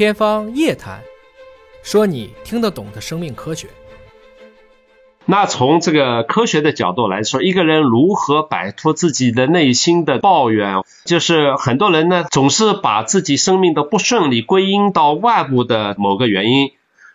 [0.00, 1.02] 天方夜谭，
[1.82, 3.68] 说你听得懂的生命科学。
[5.26, 10.82] 那从这个科学的角度来说，一个人如何摆脱自己的内心的抱怨？
[11.04, 16.70] 就是很多人呢，总是把自己生命的不顺利归因到外部的某个原因，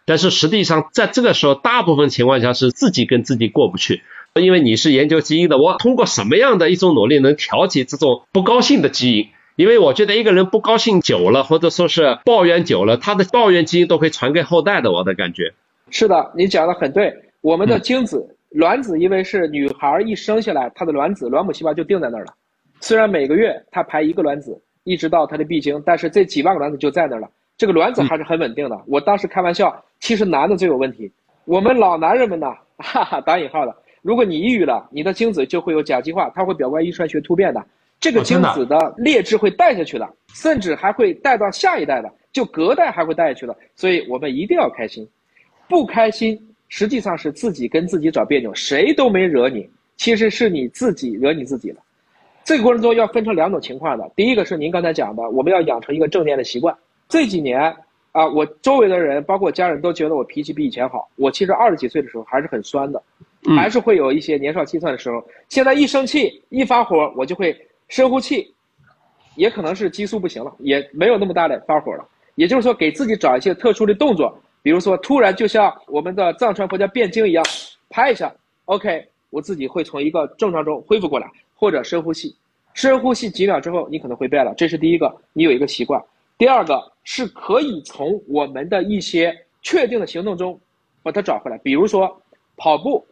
[0.06, 4.04] 但是实际上在这个时候，大部分情况下是自己跟自己过不去。
[4.36, 9.30] 因为你是研究基因的，我通过什么样的一种努力能调节这种不高兴的基因？
[9.56, 14.91] 因为我觉得一个人不高兴久了，或者说是抱怨久了，他的抱怨基因都会传给后代的。
[14.91, 15.54] 我的感觉
[15.90, 17.14] 是的，你讲的很对。
[17.40, 22.34] 我们的精子、卵子，因为是女孩一生下来，她的卵子、卵母细胞就定在那儿了。
[22.81, 27.30] 虽然每个月她排一个卵子，一直到她的闭经，但是这几万个卵子就在那儿了。
[27.58, 28.78] 这个卵子还是很稳定的。
[28.88, 31.09] 我当时开玩笑，其实男的最有问题。
[31.45, 32.48] 我们老男人们呢，
[32.78, 33.73] 哈哈，打引号的。
[34.02, 37.64] 如果你抑郁了，你的精子就会有甲基化，它会表观遗传学突变的，
[37.99, 43.58] 这个精子的劣质会带下去的，甚至还会带到下一代的，就隔代还会带下去的。
[43.76, 45.08] 所以我们一定要开心，
[45.67, 46.39] 不开心
[46.70, 51.81] 实际上是自己跟自己找别扭，谁都没惹你，其实是你自己惹你自己了。
[52.44, 56.75] 这个过程中要分成两种情况的，第一个是您刚才讲的，我们要养成一个正念的习惯。
[57.09, 57.59] 这几年
[58.11, 61.09] 啊，我周围的人，包括家人都觉得我脾气比以前好。
[61.16, 63.02] 我其实二十几岁的时候还是很酸的。
[63.55, 65.23] 还是会有一些年少气盛的时候。
[65.50, 67.55] 现在一生气、一发火，我就会
[67.88, 68.53] 深呼气，
[69.36, 72.08] 也可能是激素不行了，也没有那么大的发火了。
[72.36, 77.45] 也就是说，给自己找一些特殊的动作，比如说突然就像我们的藏传佛教辩经一样，
[77.89, 78.33] 拍一下
[78.66, 82.36] ，OK，我自己会从一个症状中恢复过来，或者深呼吸，
[82.73, 84.53] 深呼吸几秒之后，你可能会变了。
[84.55, 86.03] 这是第一个，你有一个习惯。
[86.38, 90.59] 第二个是可以从我们的一些确定的行动中
[91.02, 92.22] 把它找回来，比如说
[92.58, 93.05] 跑步。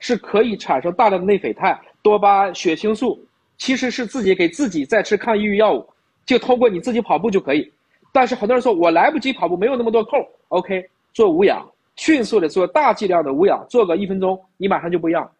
[0.00, 3.18] 是可以产生大量的内啡肽、多巴胺、血清素，
[3.56, 5.88] 其实是自己给自己在吃抗抑郁药物，
[6.26, 7.72] 就通过你自己跑步就可以。
[8.12, 10.18] 但是很多人说我来不及跑步，没有那么多空。
[10.48, 15.30] OK，做无氧，迅速的做大剂量的无氧，做个一分钟，你马上就不一样。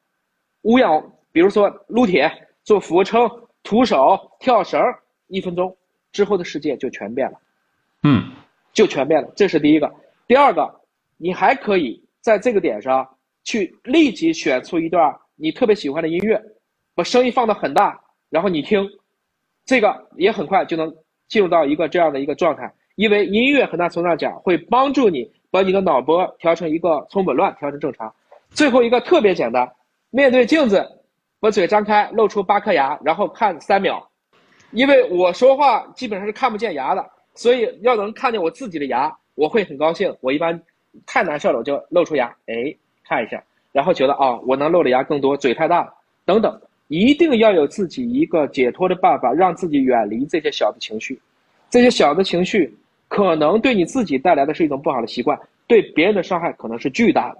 [0.62, 1.02] 无氧，
[1.32, 2.30] 比如说撸铁、
[2.62, 3.30] 做俯卧撑、
[3.62, 4.80] 徒手、跳绳，
[5.28, 5.76] 一分钟
[6.12, 7.38] 之后的世界就全变了。
[8.02, 8.30] 嗯，
[8.72, 9.30] 就全变了。
[9.36, 9.92] 这是第一个。
[10.26, 10.80] 第二个，
[11.16, 13.08] 你还可以在这个点上。
[13.46, 16.42] 去立即选出一段你特别喜欢的音乐，
[16.94, 18.00] 把声音放到很大，
[18.30, 18.88] 然后你听，
[19.64, 20.94] 这个也很快就能
[21.28, 22.72] 进入到一个这样的一个状态。
[22.96, 28.14] 因为音乐很大程度上讲会帮助你把你的脑波调成一个从紊乱调成正常。
[28.50, 29.70] 最后一个特别简单，
[30.10, 30.86] 面对镜子，
[31.40, 34.08] 把嘴张开，露出八颗牙，然后看三秒。
[34.70, 40.16] 因为我说话基本上是看不见牙的，所以要能看见我自己的牙，我会很高兴。
[40.20, 40.62] 我一般
[41.06, 42.74] 太难受了，我就露出牙，哎。
[43.06, 45.92] 看一下，然后觉得啊，我能露的牙更多，嘴太大了，
[46.24, 46.58] 等等，
[46.94, 51.18] 一定要有自己一个解脱的办法，让自己远离这些小的情绪。
[51.68, 52.72] 这些小的情绪
[53.08, 57.38] 可能对你自己带来的是一种不好的习惯，对别人的伤害可能是巨大的。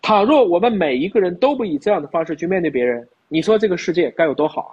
[0.00, 4.72] 倘若我们每一个人都不以这样的方式去面对别人，你说这个世界该有多好啊？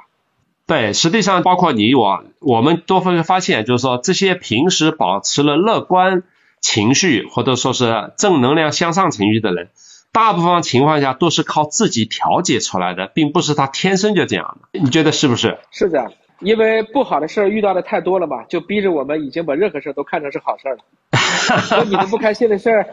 [0.68, 6.24] 对，实际上包括你我，我们都会发现，就是说这些平时保持了乐观
[6.62, 9.68] 情绪或者说是正能量向上情绪的人。
[10.14, 14.80] 大部分情况下都是靠自己调节出来的，并不是他天生就这样的。
[14.80, 15.58] 你觉得是不是？
[15.72, 20.84] 是这样，因为不好的事儿遇到的太多了嘛，就逼着我们已经把任何事儿都看成是好事儿了。
[21.42, 22.86] 说你的不开心的事儿，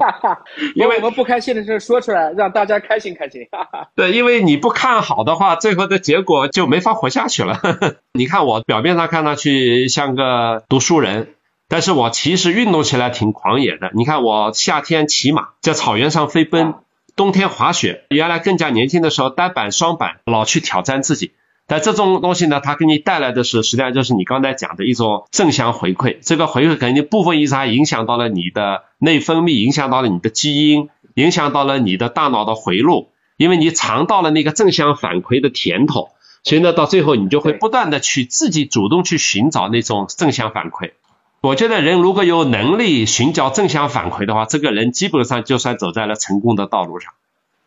[0.74, 3.42] 因为我们不开心的事儿说出来，让大家开心开心。
[3.94, 7.60] 对，因为你不看好的话，最后的结果就没法活下去了。
[8.14, 11.34] 你看我表面上看上去像个读书人，
[11.68, 13.90] 但是我其实运动起来挺狂野的。
[13.94, 16.74] 你看我夏天骑马，在草原上飞奔。
[17.18, 21.32] 冬天滑雪，原来更加年轻的时候单板双板，老去挑战自己。
[21.66, 26.18] 但这种东西呢，它给你带来的是，实际上就是你刚才讲的一种正向回馈。
[26.22, 33.10] 这个回馈肯定部分意义上影响到了你的内分泌，影响到了你的基因，影响到了你的大脑的回路。
[33.36, 36.10] 因为你尝到了那个正向反馈的甜头，
[36.44, 40.92] 所以呢，到最后你就会不断的去自己主动去寻找那种正向反馈。
[41.40, 47.12] 我觉得人如果有能力寻找正向反馈的话，这个人基本上就算走在了成功的道路上。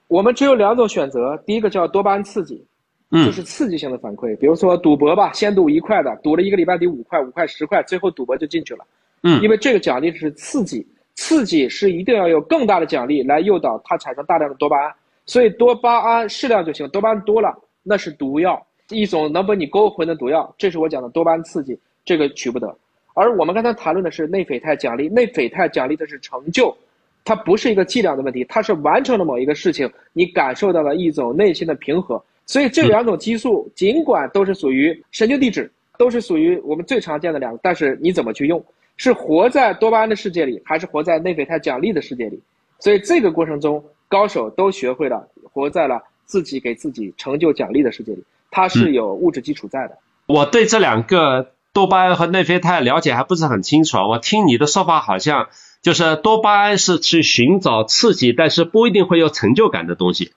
[0.09, 2.65] 我们只有两种选择，第一个叫多巴胺刺激，
[3.11, 8.85] 就是刺激性的反馈，比如说赌博吧，先赌一块的，赌了一个礼拜得五块、五块、十块，最后赌博就进去了。
[9.23, 10.85] 嗯，因为这个奖励是刺激，
[11.15, 14.93] 刺激是一定要有更大的奖励来诱导它产生大量的多巴胺，
[15.25, 20.53] 所以多巴胺适量就行，多巴胺多了那是毒药，一种能把你勾魂的毒药。
[20.57, 22.75] 这是我讲的多巴胺刺激，这个取不得。
[23.13, 26.75] 而我们刚才谈论的是内啡肽奖励，内啡肽奖励的是成就，
[27.23, 32.23] 它不是一个剂量的问题，它是完成了某一个事情，你感受到了一种内心的平和。
[32.45, 38.63] 所以这两种激素尽管都是属于神经递质，都是属于我们最常见的两个，但是你怎么去用？
[38.97, 42.39] 是活在多巴胺的世界里，还是活在内啡肽奖励的世界里？
[42.79, 49.97] 所以这个过程中，高手都学会了活在了自己给自己成就奖励的世界里，它是有物质基础在的。
[50.25, 55.47] 我对这两个多巴胺和内啡肽了解还不是很清楚，我听你的说法好像
[55.81, 60.31] 就是多巴胺是去寻找刺激，但是不一定会有成就感的东西，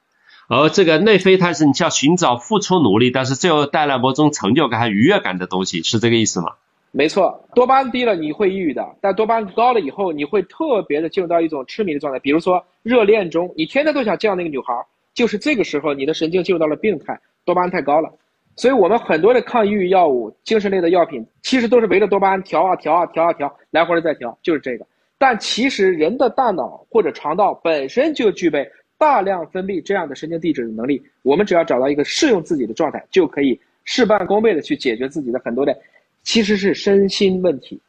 [0.49, 6.53] 而这个内啡肽是你需要寻找付出努力，但是最后带来某种成就感和愉悦感的东西，是这个意思吗？
[6.93, 12.21] 没错，多巴胺低了你会抑郁的，但多巴胺高了以后，你会特别的进入到一种痴迷的状态。
[12.21, 14.73] 比如说热恋中，你天天都想见到那个女孩，
[15.13, 18.13] 就是这个时候你的神经进入到了病态，多巴胺太高了。
[18.57, 24.87] 所以我们很多的抗抑郁药物、精神类的药品，其实都是围着多巴胺调啊调啊调啊调，来回的在调，就是这个。
[25.19, 28.69] 但其实人的大脑或者肠道本身就具备
[28.99, 35.77] 大量分泌这样的神经递质的能力，我们只要找到一个适用自己的状态，就可以事半功倍的去解决自己的很多的。
[36.23, 37.81] 其实是身心问题，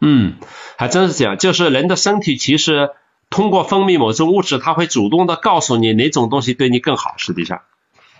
[0.00, 0.34] 嗯，
[0.76, 1.38] 还真是这样。
[1.38, 2.90] 就是人的身体其实
[3.30, 7.14] 通过分泌某种物质，它会主动的告诉你哪种东西对你更好。
[7.18, 7.62] 实际上，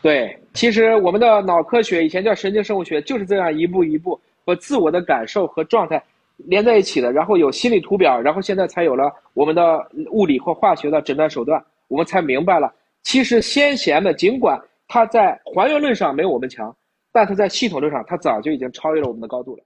[0.01, 6.03] 对，其实我们的脑科学以前叫神经生物学，就是这样一步一步和自我的感受和状态
[6.37, 7.13] 连在一起的。
[7.13, 12.73] 然后有心理图表，然后现在才有了我们的物理或化学的诊断手段，我们才明白了，
[13.03, 16.75] 其实先贤们尽管他在还原论上没有我们强。
[17.11, 19.65] 但是在系统论上，他早就已经超越了我们的高度了。